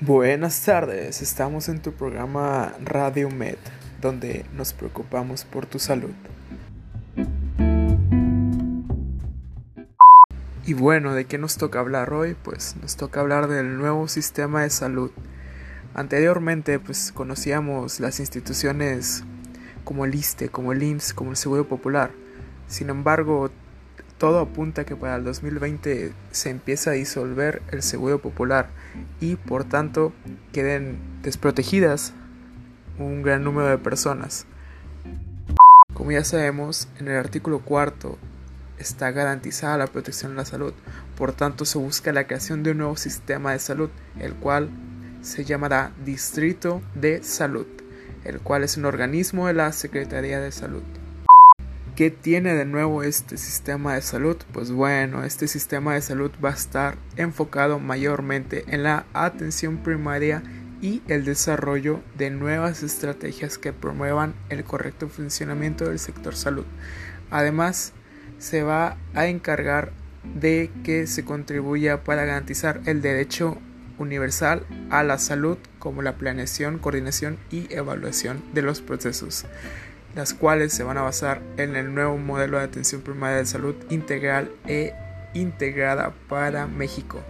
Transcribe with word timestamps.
Buenas 0.00 0.64
tardes, 0.64 1.22
estamos 1.22 1.68
en 1.68 1.82
tu 1.82 1.92
programa 1.92 2.72
Radio 2.84 3.30
Med, 3.30 3.56
donde 4.00 4.46
nos 4.54 4.72
preocupamos 4.72 5.44
por 5.44 5.66
tu 5.66 5.80
salud. 5.80 6.12
Y 10.64 10.74
bueno, 10.74 11.14
¿de 11.14 11.24
qué 11.24 11.36
nos 11.36 11.56
toca 11.56 11.80
hablar 11.80 12.12
hoy? 12.12 12.36
Pues 12.40 12.76
nos 12.80 12.96
toca 12.96 13.18
hablar 13.18 13.48
del 13.48 13.76
nuevo 13.76 14.06
sistema 14.06 14.62
de 14.62 14.70
salud. 14.70 15.10
Anteriormente, 15.94 16.78
pues 16.78 17.10
conocíamos 17.10 17.98
las 17.98 18.20
instituciones 18.20 19.24
como 19.82 20.04
el 20.04 20.14
ISTE, 20.14 20.48
como 20.48 20.70
el 20.70 20.80
IMSS, 20.80 21.12
como 21.12 21.30
el 21.32 21.36
Seguro 21.36 21.66
Popular. 21.66 22.12
Sin 22.68 22.88
embargo, 22.88 23.50
todo 24.18 24.40
apunta 24.40 24.82
a 24.82 24.84
que 24.84 24.96
para 24.96 25.16
el 25.16 25.24
2020 25.24 26.12
se 26.32 26.50
empieza 26.50 26.90
a 26.90 26.94
disolver 26.94 27.62
el 27.70 27.82
Seguro 27.82 28.20
Popular 28.20 28.68
y 29.20 29.36
por 29.36 29.64
tanto 29.64 30.12
queden 30.52 30.98
desprotegidas 31.22 32.12
un 32.98 33.22
gran 33.22 33.44
número 33.44 33.68
de 33.68 33.78
personas. 33.78 34.46
Como 35.94 36.12
ya 36.12 36.24
sabemos, 36.24 36.88
en 36.98 37.08
el 37.08 37.16
artículo 37.16 37.60
cuarto 37.60 38.18
está 38.78 39.10
garantizada 39.10 39.78
la 39.78 39.86
protección 39.86 40.32
de 40.32 40.38
la 40.38 40.44
salud. 40.44 40.72
Por 41.16 41.32
tanto, 41.32 41.64
se 41.64 41.78
busca 41.78 42.12
la 42.12 42.26
creación 42.26 42.62
de 42.62 42.72
un 42.72 42.78
nuevo 42.78 42.96
sistema 42.96 43.52
de 43.52 43.58
salud, 43.58 43.90
el 44.18 44.34
cual 44.34 44.68
se 45.22 45.44
llamará 45.44 45.92
Distrito 46.04 46.82
de 46.94 47.22
Salud, 47.22 47.66
el 48.24 48.40
cual 48.40 48.62
es 48.62 48.76
un 48.76 48.84
organismo 48.84 49.48
de 49.48 49.54
la 49.54 49.72
Secretaría 49.72 50.40
de 50.40 50.52
Salud. 50.52 50.82
¿Qué 51.98 52.12
tiene 52.12 52.54
de 52.54 52.64
nuevo 52.64 53.02
este 53.02 53.36
sistema 53.36 53.96
de 53.96 54.02
salud? 54.02 54.36
Pues 54.52 54.70
bueno, 54.70 55.24
este 55.24 55.48
sistema 55.48 55.94
de 55.94 56.00
salud 56.00 56.30
va 56.44 56.50
a 56.50 56.54
estar 56.54 56.96
enfocado 57.16 57.80
mayormente 57.80 58.64
en 58.68 58.84
la 58.84 59.04
atención 59.14 59.78
primaria 59.78 60.44
y 60.80 61.02
el 61.08 61.24
desarrollo 61.24 62.00
de 62.16 62.30
nuevas 62.30 62.84
estrategias 62.84 63.58
que 63.58 63.72
promuevan 63.72 64.36
el 64.48 64.62
correcto 64.62 65.08
funcionamiento 65.08 65.86
del 65.86 65.98
sector 65.98 66.36
salud. 66.36 66.66
Además, 67.32 67.94
se 68.38 68.62
va 68.62 68.96
a 69.14 69.26
encargar 69.26 69.90
de 70.22 70.70
que 70.84 71.08
se 71.08 71.24
contribuya 71.24 72.04
para 72.04 72.24
garantizar 72.24 72.80
el 72.86 73.02
derecho 73.02 73.58
universal 73.98 74.64
a 74.90 75.02
la 75.02 75.18
salud 75.18 75.58
como 75.80 76.02
la 76.02 76.16
planeación, 76.16 76.78
coordinación 76.78 77.38
y 77.50 77.66
evaluación 77.74 78.40
de 78.54 78.62
los 78.62 78.82
procesos, 78.82 79.46
las 80.14 80.34
cuales 80.34 80.72
se 80.72 80.82
van 80.82 80.98
a 80.98 81.02
basar 81.02 81.40
en 81.56 81.76
el 81.76 81.94
nuevo 81.94 82.16
modelo 82.18 82.58
de 82.58 82.64
atención 82.64 83.02
primaria 83.02 83.36
de 83.38 83.46
salud 83.46 83.74
integral 83.90 84.50
e 84.66 84.94
integrada 85.34 86.12
para 86.28 86.66
México. 86.66 87.20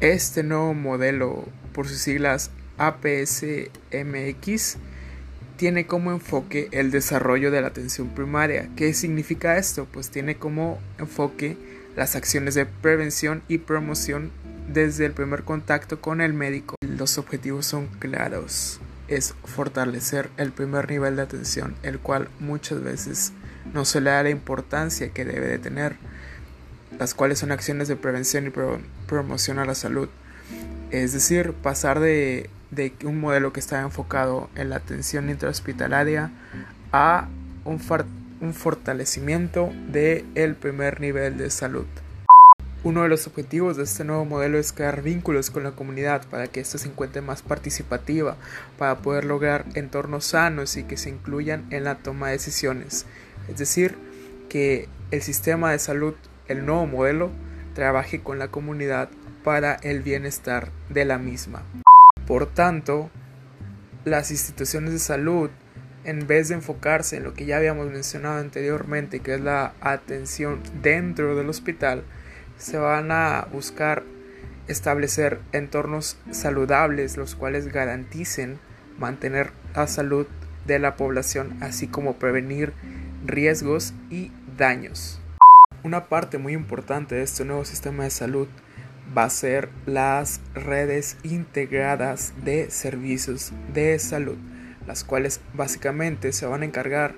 Este 0.00 0.42
nuevo 0.42 0.74
modelo, 0.74 1.44
por 1.72 1.88
sus 1.88 1.98
siglas 1.98 2.50
APSMX, 2.76 3.68
tiene 5.56 5.86
como 5.86 6.12
enfoque 6.12 6.68
el 6.70 6.92
desarrollo 6.92 7.50
de 7.50 7.60
la 7.60 7.66
atención 7.68 8.08
primaria. 8.10 8.70
¿Qué 8.76 8.94
significa 8.94 9.58
esto? 9.58 9.88
Pues 9.90 10.10
tiene 10.10 10.36
como 10.36 10.78
enfoque 10.98 11.56
las 11.96 12.14
acciones 12.14 12.54
de 12.54 12.64
prevención 12.64 13.42
y 13.48 13.58
promoción 13.58 14.30
desde 14.68 15.04
el 15.04 15.12
primer 15.12 15.42
contacto 15.42 16.00
con 16.00 16.20
el 16.20 16.32
médico. 16.32 16.76
Los 16.80 17.18
objetivos 17.18 17.66
son 17.66 17.88
claros. 17.98 18.80
Es 19.08 19.34
fortalecer 19.44 20.30
el 20.36 20.52
primer 20.52 20.90
nivel 20.90 21.16
de 21.16 21.22
atención, 21.22 21.74
el 21.82 21.98
cual 21.98 22.28
muchas 22.40 22.82
veces 22.82 23.32
no 23.72 23.84
se 23.84 24.00
le 24.00 24.10
da 24.10 24.22
la 24.22 24.30
importancia 24.30 25.10
que 25.10 25.24
debe 25.24 25.48
de 25.48 25.58
tener, 25.58 25.96
las 26.98 27.14
cuales 27.14 27.38
son 27.38 27.52
acciones 27.52 27.88
de 27.88 27.96
prevención 27.96 28.46
y 28.46 28.52
promoción 29.06 29.58
a 29.58 29.64
la 29.64 29.74
salud. 29.74 30.08
Es 30.90 31.12
decir, 31.12 31.52
pasar 31.52 32.00
de 32.00 32.50
de 32.70 32.92
un 33.04 33.20
modelo 33.20 33.52
que 33.52 33.60
está 33.60 33.80
enfocado 33.80 34.50
en 34.54 34.70
la 34.70 34.76
atención 34.76 35.30
intrahospitalaria 35.30 36.30
a 36.92 37.28
un, 37.64 37.80
fortalecimiento 38.52 39.72
del 39.90 40.26
el 40.34 40.54
primer 40.54 41.00
nivel 41.00 41.38
de 41.38 41.50
salud. 41.50 41.86
Uno 42.84 43.02
de 43.02 43.08
los 43.08 43.26
objetivos 43.26 43.76
de 43.76 43.82
este 43.82 44.04
nuevo 44.04 44.24
modelo 44.24 44.56
es 44.56 44.72
crear 44.72 45.02
vínculos 45.02 45.50
con 45.50 45.64
la 45.64 45.72
comunidad 45.72 46.24
para 46.30 46.46
que 46.46 46.60
ésta 46.60 46.78
se 46.78 46.88
encuentre 46.88 47.22
más 47.22 47.42
participativa, 47.42 48.36
para 48.78 48.98
poder 48.98 49.24
lograr 49.24 49.64
entornos 49.74 50.26
sanos 50.26 50.76
y 50.76 50.84
que 50.84 50.96
se 50.96 51.10
incluyan 51.10 51.66
en 51.70 51.82
la 51.82 51.96
toma 51.96 52.26
de 52.26 52.34
decisiones. 52.34 53.04
Es 53.48 53.58
decir, 53.58 53.96
que 54.48 54.88
el 55.10 55.22
sistema 55.22 55.72
de 55.72 55.80
salud, 55.80 56.14
el 56.46 56.66
nuevo 56.66 56.86
modelo, 56.86 57.30
trabaje 57.74 58.22
con 58.22 58.38
la 58.38 58.48
comunidad 58.48 59.08
para 59.42 59.74
el 59.74 60.02
bienestar 60.02 60.70
de 60.88 61.04
la 61.04 61.18
misma. 61.18 61.64
Por 62.28 62.46
tanto, 62.46 63.10
las 64.04 64.30
instituciones 64.30 64.92
de 64.92 64.98
salud, 65.00 65.50
en 66.04 66.28
vez 66.28 66.48
de 66.48 66.54
enfocarse 66.54 67.16
en 67.16 67.24
lo 67.24 67.34
que 67.34 67.44
ya 67.44 67.56
habíamos 67.56 67.90
mencionado 67.90 68.38
anteriormente, 68.38 69.18
que 69.18 69.34
es 69.34 69.40
la 69.40 69.74
atención 69.80 70.60
dentro 70.80 71.34
del 71.34 71.48
hospital, 71.48 72.04
se 72.58 72.76
van 72.76 73.10
a 73.10 73.48
buscar 73.52 74.04
establecer 74.66 75.40
entornos 75.52 76.18
saludables, 76.30 77.16
los 77.16 77.34
cuales 77.34 77.72
garanticen 77.72 78.58
mantener 78.98 79.52
la 79.74 79.86
salud 79.86 80.26
de 80.66 80.78
la 80.78 80.96
población, 80.96 81.56
así 81.62 81.86
como 81.88 82.16
prevenir 82.16 82.74
riesgos 83.24 83.94
y 84.10 84.30
daños. 84.56 85.20
Una 85.82 86.04
parte 86.04 86.38
muy 86.38 86.52
importante 86.52 87.14
de 87.14 87.22
este 87.22 87.44
nuevo 87.44 87.64
sistema 87.64 88.04
de 88.04 88.10
salud 88.10 88.48
va 89.16 89.24
a 89.24 89.30
ser 89.30 89.70
las 89.86 90.40
redes 90.54 91.16
integradas 91.22 92.34
de 92.44 92.70
servicios 92.70 93.52
de 93.72 93.98
salud, 93.98 94.36
las 94.86 95.04
cuales 95.04 95.40
básicamente 95.54 96.32
se 96.32 96.46
van 96.46 96.62
a 96.62 96.66
encargar 96.66 97.14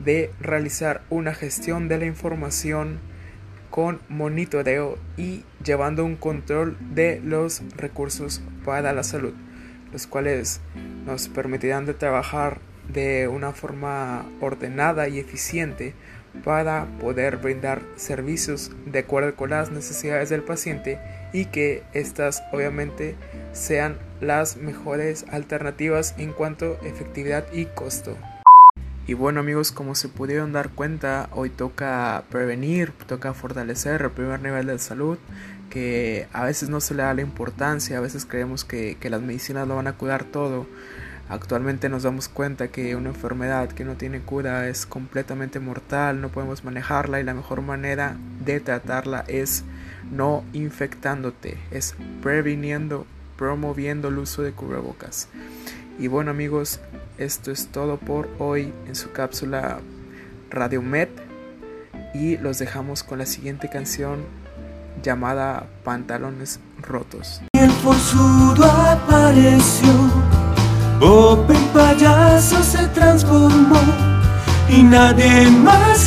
de 0.00 0.32
realizar 0.40 1.02
una 1.10 1.34
gestión 1.34 1.88
de 1.88 1.98
la 1.98 2.06
información 2.06 2.98
con 3.70 4.00
monitoreo 4.08 4.98
y 5.16 5.44
llevando 5.64 6.04
un 6.04 6.16
control 6.16 6.76
de 6.94 7.20
los 7.24 7.62
recursos 7.76 8.40
para 8.64 8.92
la 8.92 9.02
salud, 9.02 9.34
los 9.92 10.06
cuales 10.06 10.60
nos 11.06 11.28
permitirán 11.28 11.86
de 11.86 11.94
trabajar 11.94 12.58
de 12.88 13.28
una 13.28 13.52
forma 13.52 14.24
ordenada 14.40 15.08
y 15.08 15.18
eficiente 15.18 15.94
para 16.44 16.86
poder 17.00 17.38
brindar 17.38 17.82
servicios 17.96 18.70
de 18.86 19.00
acuerdo 19.00 19.34
con 19.34 19.50
las 19.50 19.70
necesidades 19.70 20.28
del 20.28 20.42
paciente 20.42 20.98
y 21.32 21.46
que 21.46 21.82
estas 21.92 22.42
obviamente 22.52 23.16
sean 23.52 23.98
las 24.20 24.56
mejores 24.56 25.24
alternativas 25.30 26.14
en 26.18 26.32
cuanto 26.32 26.78
a 26.82 26.86
efectividad 26.86 27.44
y 27.52 27.66
costo. 27.66 28.16
Y 29.08 29.14
bueno 29.14 29.40
amigos, 29.40 29.72
como 29.72 29.96
se 29.96 30.08
pudieron 30.08 30.52
dar 30.52 30.68
cuenta, 30.68 31.30
hoy 31.32 31.50
toca 31.50 32.22
prevenir, 32.30 32.92
toca 33.06 33.34
fortalecer 33.34 34.02
el 34.02 34.10
primer 34.10 34.40
nivel 34.40 34.66
de 34.66 34.78
salud, 34.78 35.18
que 35.70 36.28
a 36.32 36.44
veces 36.44 36.68
no 36.68 36.80
se 36.80 36.94
le 36.94 37.02
da 37.02 37.14
la 37.14 37.22
importancia, 37.22 37.98
a 37.98 38.00
veces 38.00 38.26
creemos 38.26 38.64
que, 38.64 38.98
que 39.00 39.08
las 39.08 39.22
medicinas 39.22 39.66
lo 39.66 39.76
van 39.76 39.86
a 39.86 39.94
cuidar 39.94 40.24
todo, 40.24 40.66
Actualmente 41.28 41.90
nos 41.90 42.04
damos 42.04 42.30
cuenta 42.30 42.68
que 42.68 42.96
una 42.96 43.10
enfermedad 43.10 43.68
que 43.68 43.84
no 43.84 43.96
tiene 43.96 44.20
cura 44.20 44.66
es 44.68 44.86
completamente 44.86 45.60
mortal, 45.60 46.22
no 46.22 46.30
podemos 46.30 46.64
manejarla 46.64 47.20
y 47.20 47.22
la 47.24 47.34
mejor 47.34 47.60
manera 47.60 48.16
de 48.46 48.60
tratarla 48.60 49.26
es 49.28 49.62
no 50.10 50.42
infectándote, 50.54 51.58
es 51.70 51.96
previniendo, 52.22 53.04
promoviendo 53.36 54.08
el 54.08 54.16
uso 54.16 54.40
de 54.40 54.52
cubrebocas. 54.52 55.28
Y 55.98 56.06
bueno 56.06 56.30
amigos, 56.30 56.80
esto 57.18 57.50
es 57.50 57.68
todo 57.68 57.96
por 57.98 58.28
hoy 58.38 58.72
en 58.86 58.94
su 58.94 59.12
cápsula 59.12 59.80
Radio 60.50 60.82
Med 60.82 61.08
y 62.14 62.36
los 62.38 62.58
dejamos 62.58 63.02
con 63.02 63.18
la 63.18 63.26
siguiente 63.26 63.68
canción 63.68 64.24
llamada 65.02 65.66
Pantalones 65.84 66.60
Rotos. 66.80 67.42
El 67.52 67.70
apareció. 68.64 69.92
Bob 71.00 71.50
en 71.50 71.64
payaso 71.68 72.62
se 72.62 72.86
transformó. 72.88 73.80
Y 74.68 74.82
nadie 74.82 75.50
más 75.50 75.98